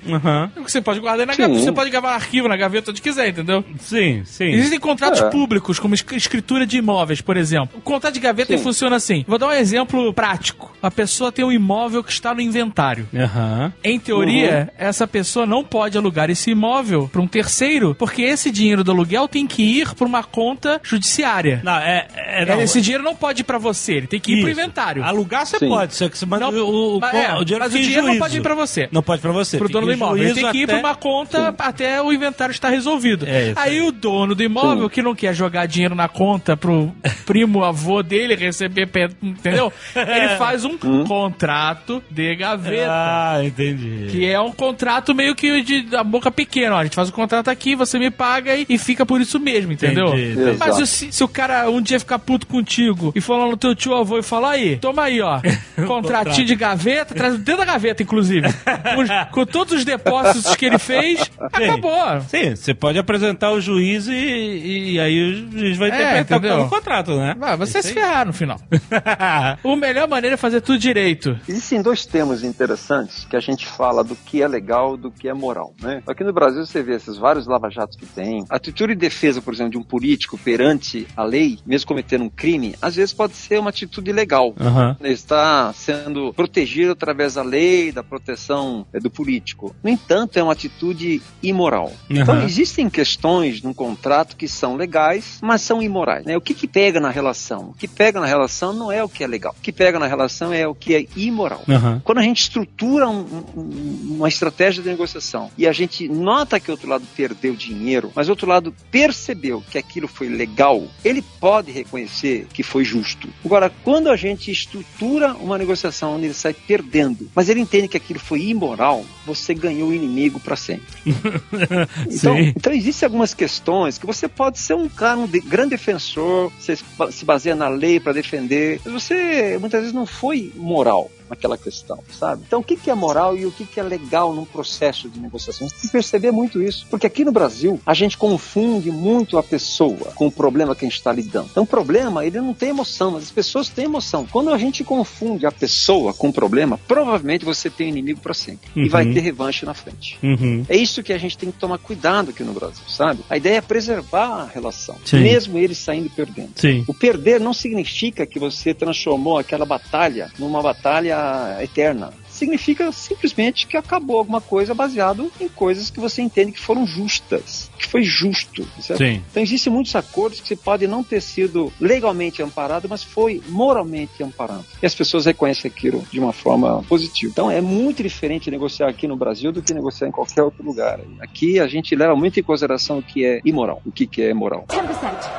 [0.08, 0.52] Aham.
[0.63, 3.63] Você pode guardar na gaveta, você pode gravar arquivo na gaveta onde quiser, entendeu?
[3.80, 4.45] Sim, sim.
[4.45, 5.30] Existem contratos É.
[5.30, 7.78] públicos, como es- escritura de imóveis, por exemplo.
[7.78, 8.63] O contrato de gaveta Sim.
[8.63, 9.23] funciona assim.
[9.28, 10.73] Vou dar um exemplo prático.
[10.82, 13.08] A pessoa tem um imóvel que está no inventário.
[13.15, 13.73] Aham.
[13.84, 18.84] Em teoria, essa pessoa não pode alugar esse imóvel para um terceiro, porque esse dinheiro
[18.84, 21.62] do aluguel tem que ir para uma conta judiciária.
[21.63, 22.08] Não, é.
[22.15, 24.60] é não, Esse dinheiro não pode ir para você, ele tem que ir pro Isso.
[24.60, 25.04] inventário.
[25.04, 25.67] Alugar você Sim.
[25.69, 28.08] pode, só que você manda Não, o, o, mas, é, o dinheiro mas o dinheiro
[28.08, 28.89] não pode ir para você.
[28.91, 29.58] Não pode pra você.
[29.58, 30.24] Pro dono do imóvel.
[30.24, 33.26] Ele tem que ir até- pra uma conta até o inventário estar resolvido.
[33.28, 33.82] É isso aí aí.
[33.82, 36.92] o dono do imóvel, que não quer jogar dinheiro na conta pro
[37.26, 38.89] primo avô dele receber,
[39.22, 39.72] entendeu?
[39.96, 42.88] Ele faz um contrato de gaveta.
[42.89, 44.08] Ah, entendi.
[44.10, 46.76] Que é um contrato meio que de da boca pequena.
[46.76, 49.39] Ó, a gente faz o contrato aqui, você me paga e, e fica por isso
[49.39, 50.08] mesmo, entendeu?
[50.08, 50.58] Entendi, entendi.
[50.60, 53.96] Mas se, se o cara um dia ficar puto contigo e lá no teu tio
[53.96, 55.39] avô e falar aí, toma aí, ó,
[55.88, 58.48] contratinho de gaveta, traz dentro da gaveta, inclusive.
[58.96, 62.22] Com, com todos os depósitos que ele fez, acabou.
[62.28, 66.41] Sim, você pode apresentar o juiz e, e aí o juiz vai É, interpretar o
[66.41, 66.63] que entendeu?
[66.65, 67.36] no contrato, né?
[67.38, 68.60] Vai, você Isso se ferrar no final.
[69.06, 71.38] A melhor maneira é fazer tudo direito.
[71.48, 75.34] Existem dois termos interessantes que a gente fala do que é legal do que é
[75.34, 76.02] moral, né?
[76.08, 78.43] Aqui no Brasil você vê esses vários lava-jatos que tem.
[78.50, 82.30] A atitude de defesa, por exemplo, de um político perante a lei, mesmo cometendo um
[82.30, 84.54] crime, às vezes pode ser uma atitude legal.
[84.60, 84.98] Aham.
[85.00, 89.76] Ele está sendo protegido através da lei, da proteção do político.
[89.84, 91.92] No entanto, é uma atitude imoral.
[92.10, 92.46] Então, Aham.
[92.46, 96.26] existem questões num contrato que são legais, mas são imorais.
[96.26, 96.36] né?
[96.38, 97.70] O que, que pega na relação?
[97.70, 99.56] O que pega na relação não é o que é legal.
[99.58, 101.64] O que pega na relação é o que é imoral.
[101.70, 102.02] Aham.
[102.04, 106.70] Quando a gente estrutura um- um- uma estratégia de negociação e a gente nota que
[106.70, 111.22] o outro lado perdeu dinheiro, mas o outro lado percebeu que aquilo foi legal, ele
[111.40, 113.28] pode reconhecer que foi justo.
[113.46, 117.98] Agora, quando a gente estrutura uma negociação onde ele sai perdendo, mas ele entende que
[117.98, 120.86] aquilo foi imoral, moral, você ganhou o inimigo para sempre.
[122.10, 126.52] então, então, existem algumas questões que você pode ser um cara, um de, grande defensor,
[126.60, 131.58] você se baseia na lei para defender, mas você muitas vezes não foi moral naquela
[131.58, 132.44] questão, sabe?
[132.48, 135.20] Então, o que, que é moral e o que, que é legal num processo de
[135.20, 135.68] negociação?
[135.68, 139.44] Você tem que perceber muito isso, porque aqui no Brasil a gente confunde muito a
[139.44, 141.50] pessoa com o problema que a gente está lidando.
[141.52, 144.26] Então, o problema, ele não tem emoção, mas as pessoas têm emoção.
[144.32, 148.70] Quando a gente confunde a pessoa com o problema, provavelmente você tem inimigo para sempre
[148.76, 148.84] uhum.
[148.84, 150.18] e vai ter revanche na frente.
[150.24, 150.65] Uhum.
[150.68, 153.24] É isso que a gente tem que tomar cuidado aqui no Brasil, sabe?
[153.30, 155.20] A ideia é preservar a relação, Sim.
[155.20, 156.52] mesmo ele saindo perdendo.
[156.56, 156.84] Sim.
[156.88, 161.19] O perder não significa que você transformou aquela batalha numa batalha
[161.62, 166.86] eterna significa simplesmente que acabou alguma coisa baseado em coisas que você entende que foram
[166.86, 168.66] justas, que foi justo.
[168.80, 169.00] Certo?
[169.00, 169.22] Sim.
[169.30, 174.24] Então existem muitos acordos que você pode não ter sido legalmente amparado, mas foi moralmente
[174.24, 174.66] amparado.
[174.82, 177.32] E as pessoas reconhecem aquilo de uma forma positiva.
[177.32, 181.00] Então é muito diferente negociar aqui no Brasil do que negociar em qualquer outro lugar.
[181.20, 184.34] Aqui a gente leva muito em consideração o que é imoral, o que, que é
[184.34, 184.66] moral.
[184.70, 184.90] 10%,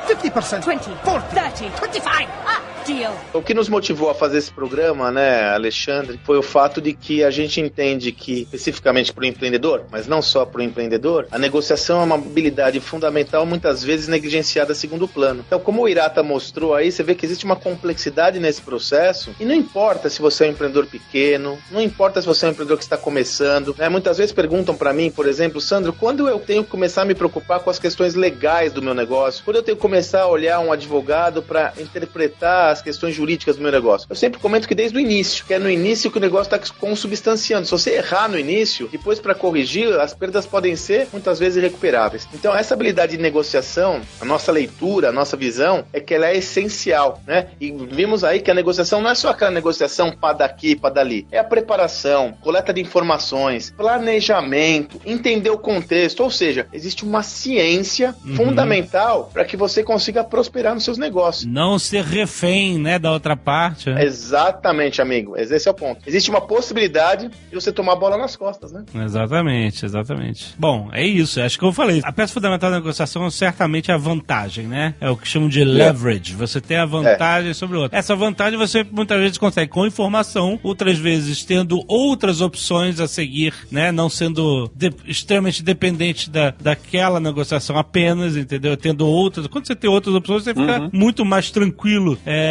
[0.07, 2.27] 50%, 20%, 40%, 25%.
[2.45, 2.70] Ah!
[2.85, 3.13] Deal.
[3.33, 7.23] O que nos motivou a fazer esse programa, né, Alexandre, foi o fato de que
[7.23, 11.39] a gente entende que, especificamente para o empreendedor, mas não só para o empreendedor, a
[11.39, 15.43] negociação é uma habilidade fundamental, muitas vezes negligenciada segundo plano.
[15.45, 19.45] Então, como o Irata mostrou aí, você vê que existe uma complexidade nesse processo, e
[19.45, 22.77] não importa se você é um empreendedor pequeno, não importa se você é um empreendedor
[22.77, 23.89] que está começando, né?
[23.89, 27.15] Muitas vezes perguntam para mim, por exemplo, Sandro, quando eu tenho que começar a me
[27.15, 29.43] preocupar com as questões legais do meu negócio?
[29.43, 33.61] Quando eu tenho que começar a olhar um advogado para interpretar as questões jurídicas do
[33.61, 34.07] meu negócio.
[34.09, 36.73] Eu sempre comento que desde o início, que é no início que o negócio está
[36.79, 37.65] consubstanciando.
[37.65, 42.27] Se você errar no início, depois para corrigir, as perdas podem ser muitas vezes irrecuperáveis.
[42.33, 46.37] Então, essa habilidade de negociação, a nossa leitura, a nossa visão, é que ela é
[46.37, 47.47] essencial, né?
[47.59, 51.27] E vimos aí que a negociação não é só aquela negociação para daqui, para dali.
[51.31, 56.23] É a preparação, coleta de informações, planejamento, entender o contexto.
[56.23, 58.35] Ou seja, existe uma ciência uhum.
[58.35, 61.45] fundamental para que você consiga prosperar nos seus negócios.
[61.45, 63.89] Não ser refém né, da outra parte.
[63.89, 64.03] Né?
[64.05, 65.37] Exatamente, amigo.
[65.37, 66.01] Esse é o ponto.
[66.07, 68.83] Existe uma possibilidade de você tomar a bola nas costas, né?
[68.93, 70.55] Exatamente, exatamente.
[70.57, 71.41] Bom, é isso.
[71.41, 72.01] Acho que eu falei.
[72.03, 74.95] A peça fundamental da negociação é certamente a vantagem, né?
[74.99, 76.33] É o que chamam de leverage.
[76.35, 77.53] Você tem a vantagem é.
[77.53, 77.97] sobre o outro.
[77.97, 83.53] Essa vantagem você muitas vezes consegue com informação, outras vezes tendo outras opções a seguir,
[83.71, 83.91] né?
[83.91, 88.75] Não sendo de, extremamente dependente da, daquela negociação apenas, entendeu?
[88.77, 89.47] Tendo outras.
[89.47, 90.89] Quando você tem outras opções, você fica uhum.
[90.93, 92.17] muito mais tranquilo.
[92.25, 92.50] É,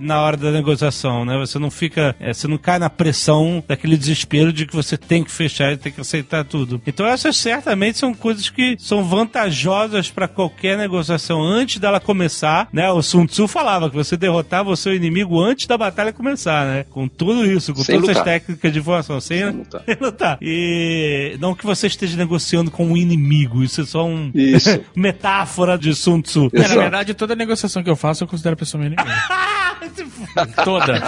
[0.00, 1.36] na hora da negociação, né?
[1.38, 5.24] Você não fica, é, você não cai na pressão daquele desespero de que você tem
[5.24, 6.80] que fechar e tem que aceitar tudo.
[6.86, 12.90] Então essas certamente são coisas que são vantajosas para qualquer negociação antes dela começar, né?
[12.90, 16.84] O Sun Tzu falava que você derrotava o seu inimigo antes da batalha começar, né?
[16.90, 18.22] Com tudo isso, com sem todas lutar.
[18.22, 19.82] as técnicas de informação, sem, sem lutar.
[20.00, 20.38] lutar.
[20.40, 24.32] E não que você esteja negociando com um inimigo, isso é só um
[24.94, 26.50] metáfora de Sun Tzu.
[26.52, 29.07] É, na verdade, toda negociação que eu faço eu considero a pessoa meu inimigo.
[30.64, 31.02] Toda.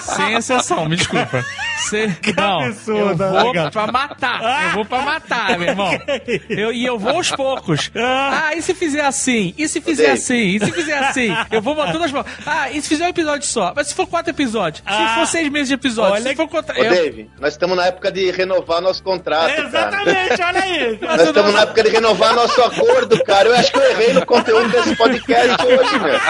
[0.00, 1.44] Sem exceção, me desculpa.
[1.88, 4.64] Cê, não, eu vou pra matar.
[4.64, 5.90] Eu vou pra matar, meu irmão.
[6.48, 7.90] Eu, e eu vou aos poucos.
[7.94, 9.54] Ah, e se fizer assim?
[9.56, 10.56] E se fizer assim?
[10.56, 11.28] E se fizer assim?
[11.50, 12.26] Eu vou botando as mãos.
[12.44, 13.72] Ah, e se fizer um episódio só?
[13.74, 14.82] Mas se for quatro episódios?
[14.84, 16.14] Ah, se for seis meses de episódio?
[16.14, 16.78] Olha, se for contra...
[16.78, 16.90] Ô, eu...
[16.90, 20.46] Dave, nós estamos na época de renovar nosso contrato, é, Exatamente, cara.
[20.46, 20.98] olha aí.
[21.00, 23.48] Nós estamos na época de renovar nosso acordo, cara.
[23.48, 26.20] Eu acho que eu errei no conteúdo desse podcast hoje, meu.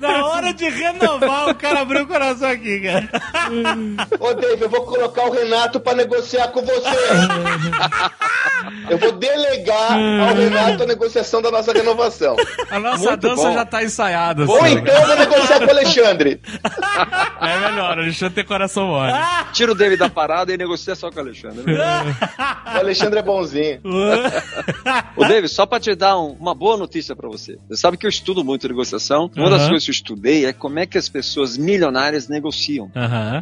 [0.00, 3.08] Na hora de renovar, o cara abriu coração aqui, cara.
[4.18, 6.88] Ô, Dave, eu vou colocar o Renato pra negociar com você.
[8.90, 12.36] Eu vou delegar ao Renato a negociação da nossa renovação.
[12.70, 13.54] A nossa Muito dança bom.
[13.54, 14.44] já tá ensaiada.
[14.44, 14.74] Ou assim.
[14.74, 16.40] então eu vou negociar com o Alexandre.
[17.40, 19.12] É melhor, o Alexandre tem coração mole.
[19.52, 21.64] Tira o Dave da parada e negocia só com o Alexandre.
[21.72, 23.80] o Alexandre é bonzinho.
[25.16, 27.58] o Dave, só pra te dar um, uma boa notícia pra você.
[27.68, 29.30] Você sabe que eu estudo muito negociação.
[29.36, 32.90] Uma das coisas que eu estudei é como é que as pessoas milionárias negociam.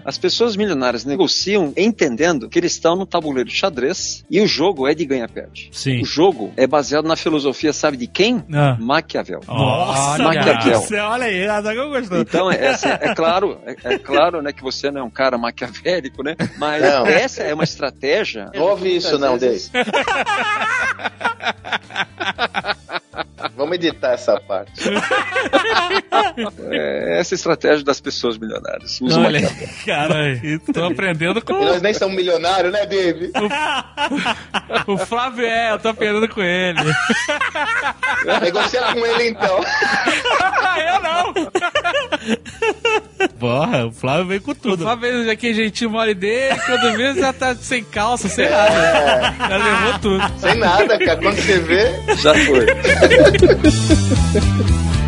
[0.05, 4.87] As pessoas milionárias negociam entendendo que eles estão no tabuleiro de xadrez e o jogo
[4.87, 5.71] é de ganha-perde.
[6.01, 8.45] O jogo é baseado na filosofia, sabe de quem?
[8.53, 8.77] Ah.
[8.79, 9.41] Maquiavel.
[9.47, 10.83] Nossa, Maquiavel.
[11.05, 12.21] olha aí, nada que eu gostou.
[12.21, 16.23] Então, essa, é claro, é, é, claro né, que você não é um cara maquiavélico,
[16.23, 16.37] né?
[16.59, 17.07] Mas não.
[17.07, 18.51] essa é uma estratégia.
[18.55, 19.71] Não ouve isso, não, vezes...
[23.57, 24.73] Vamos editar essa parte.
[26.71, 29.01] É essa é a estratégia das pessoas milionárias.
[29.01, 30.09] Usa uma Olha, cara.
[30.09, 30.41] cara,
[30.73, 33.31] tô aprendendo com E nós nem somos milionários, né, Dave?
[34.87, 36.79] o Flávio é, eu tô aprendendo com ele.
[38.43, 39.61] Negocia com ele então.
[40.79, 41.35] eu não.
[43.39, 44.83] Porra, o Flávio veio com O tudo.
[44.83, 49.35] Flávio veio aqui jeitinho mole dele, quando vê já tá sem calça, sem nada.
[49.49, 50.41] Já levou tudo.
[50.41, 51.21] Sem nada, cara.
[51.21, 52.67] Quando você vê, Já foi.
[53.07, 55.06] Sabe o que, que a gente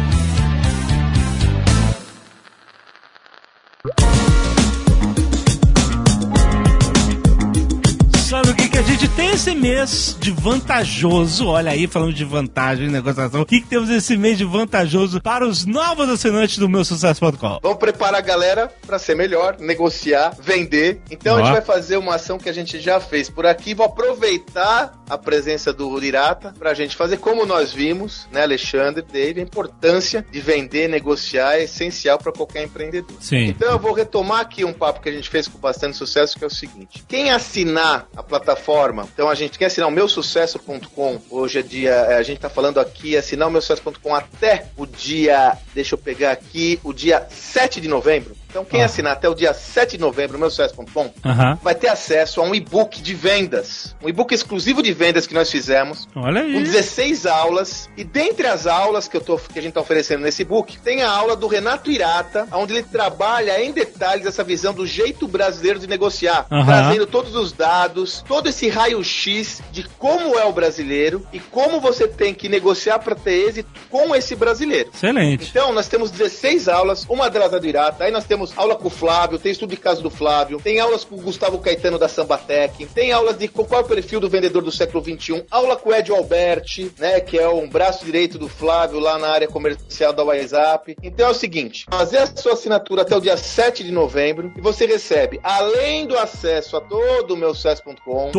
[9.19, 11.49] tem esse mês de vantajoso?
[11.49, 13.41] Olha aí, falando de vantagem, negociação.
[13.41, 17.59] O que, que temos esse mês de vantajoso para os novos assinantes do meu sucesso.com?
[17.61, 21.01] vamos preparar a galera pra ser melhor, negociar, vender.
[21.11, 23.75] Então a gente vai fazer uma ação que a gente já fez por aqui.
[23.75, 29.41] Vou aproveitar a presença do Irata pra gente fazer como nós vimos, né, Alexandre, Dave,
[29.41, 33.17] a importância de vender, negociar é essencial para qualquer empreendedor.
[33.19, 33.47] Sim.
[33.47, 36.45] Então eu vou retomar aqui um papo que a gente fez com bastante sucesso, que
[36.45, 41.59] é o seguinte: quem assinar a plataforma, então a gente quer assinar o meusucesso.com, hoje
[41.59, 45.95] é dia, é, a gente tá falando aqui, assinar o meusucesso.com até o dia, deixa
[45.95, 48.37] eu pegar aqui, o dia 7 de novembro.
[48.49, 48.87] Então quem Ah.
[48.87, 51.59] assinar até o dia 7 de novembro, meusucesso.com, Aham.
[51.63, 55.51] vai ter acesso a um e-book de vendas, um e-book exclusivo de vendas que nós
[55.51, 56.63] fizemos, Olha com aí.
[56.63, 57.89] 16 aulas.
[57.97, 61.03] E dentre as aulas que, eu tô, que a gente está oferecendo nesse book, tem
[61.03, 65.79] a aula do Renato Irata, onde ele trabalha em detalhes essa visão do jeito brasileiro
[65.79, 71.39] de negociar, trazendo todos os dados, todo esse raio-x de como é o brasileiro e
[71.41, 74.91] como você tem que negociar para ter êxito com esse brasileiro.
[74.95, 75.49] Excelente.
[75.51, 78.89] Então, nós temos 16 aulas, uma delas é do Irata, aí nós temos aula com
[78.89, 82.09] o Flávio, tem estudo de caso do Flávio, tem aulas com o Gustavo Caetano da
[82.09, 85.91] Sambatec, tem aulas de qual é o perfil do vendedor do século XXI, aula com
[85.91, 90.13] o Ed Alberti, né, que é um braço direito do Flávio lá na área comercial
[90.13, 90.97] da WhatsApp.
[91.03, 94.61] Então é o seguinte, fazer a sua assinatura até o dia 7 de novembro e
[94.61, 98.31] você recebe, além do acesso a todo o meu sucesso.com,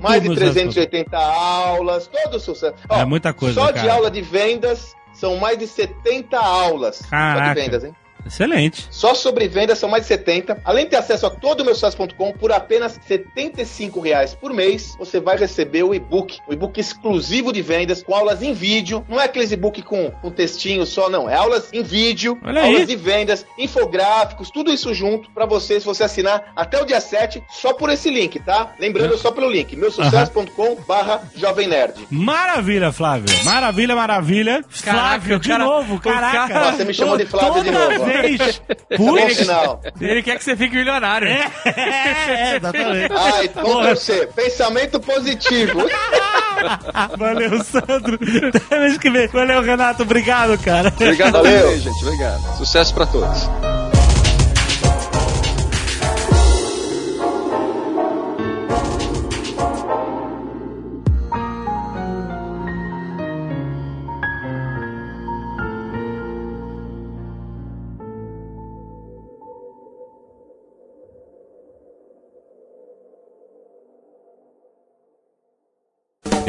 [0.00, 2.74] mais de meu 380 aulas, todo o sucesso.
[2.88, 3.92] Ó, É muita coisa, Só de cara.
[3.94, 6.96] aula de vendas são mais de 70 aulas.
[6.96, 7.54] Só Caraca.
[7.54, 7.94] de vendas, hein?
[8.26, 8.86] Excelente.
[8.90, 10.60] Só sobre vendas são mais de 70.
[10.64, 14.94] Além de ter acesso a todo o meu sucesso.com por apenas 75 reais por mês,
[14.98, 19.04] você vai receber o e-book, o e-book exclusivo de vendas com aulas em vídeo.
[19.08, 21.28] Não é aqueles e-book com um textinho só, não.
[21.28, 22.66] É aulas em vídeo, Olha aí.
[22.74, 27.00] aulas de vendas, infográficos, tudo isso junto pra você, se você assinar até o dia
[27.00, 28.72] 7, só por esse link, tá?
[28.78, 32.06] Lembrando só pelo link, meusucesso.com barra Jovem Nerd.
[32.10, 33.26] Maravilha, Flávio.
[33.44, 34.64] Maravilha, maravilha.
[34.68, 36.48] Flávio, de cara- novo, caraca.
[36.48, 38.06] cara- Nossa, você me chamou de Flávio de novo, ó.
[38.22, 38.62] Vez.
[38.98, 39.34] Bom Puxa.
[39.34, 39.80] sinal.
[40.00, 41.28] Ele quer que você fique milionário.
[41.28, 43.12] É, é, exatamente.
[43.12, 45.80] Ai, então pra você, pensamento positivo.
[47.18, 48.18] Valeu, Sandro.
[48.48, 49.28] Até que vem.
[49.28, 50.02] Valeu, Renato.
[50.02, 50.88] Obrigado, cara.
[50.94, 51.78] Obrigado Valeu.
[51.78, 52.04] gente.
[52.04, 52.56] Obrigado.
[52.56, 53.48] Sucesso pra todos.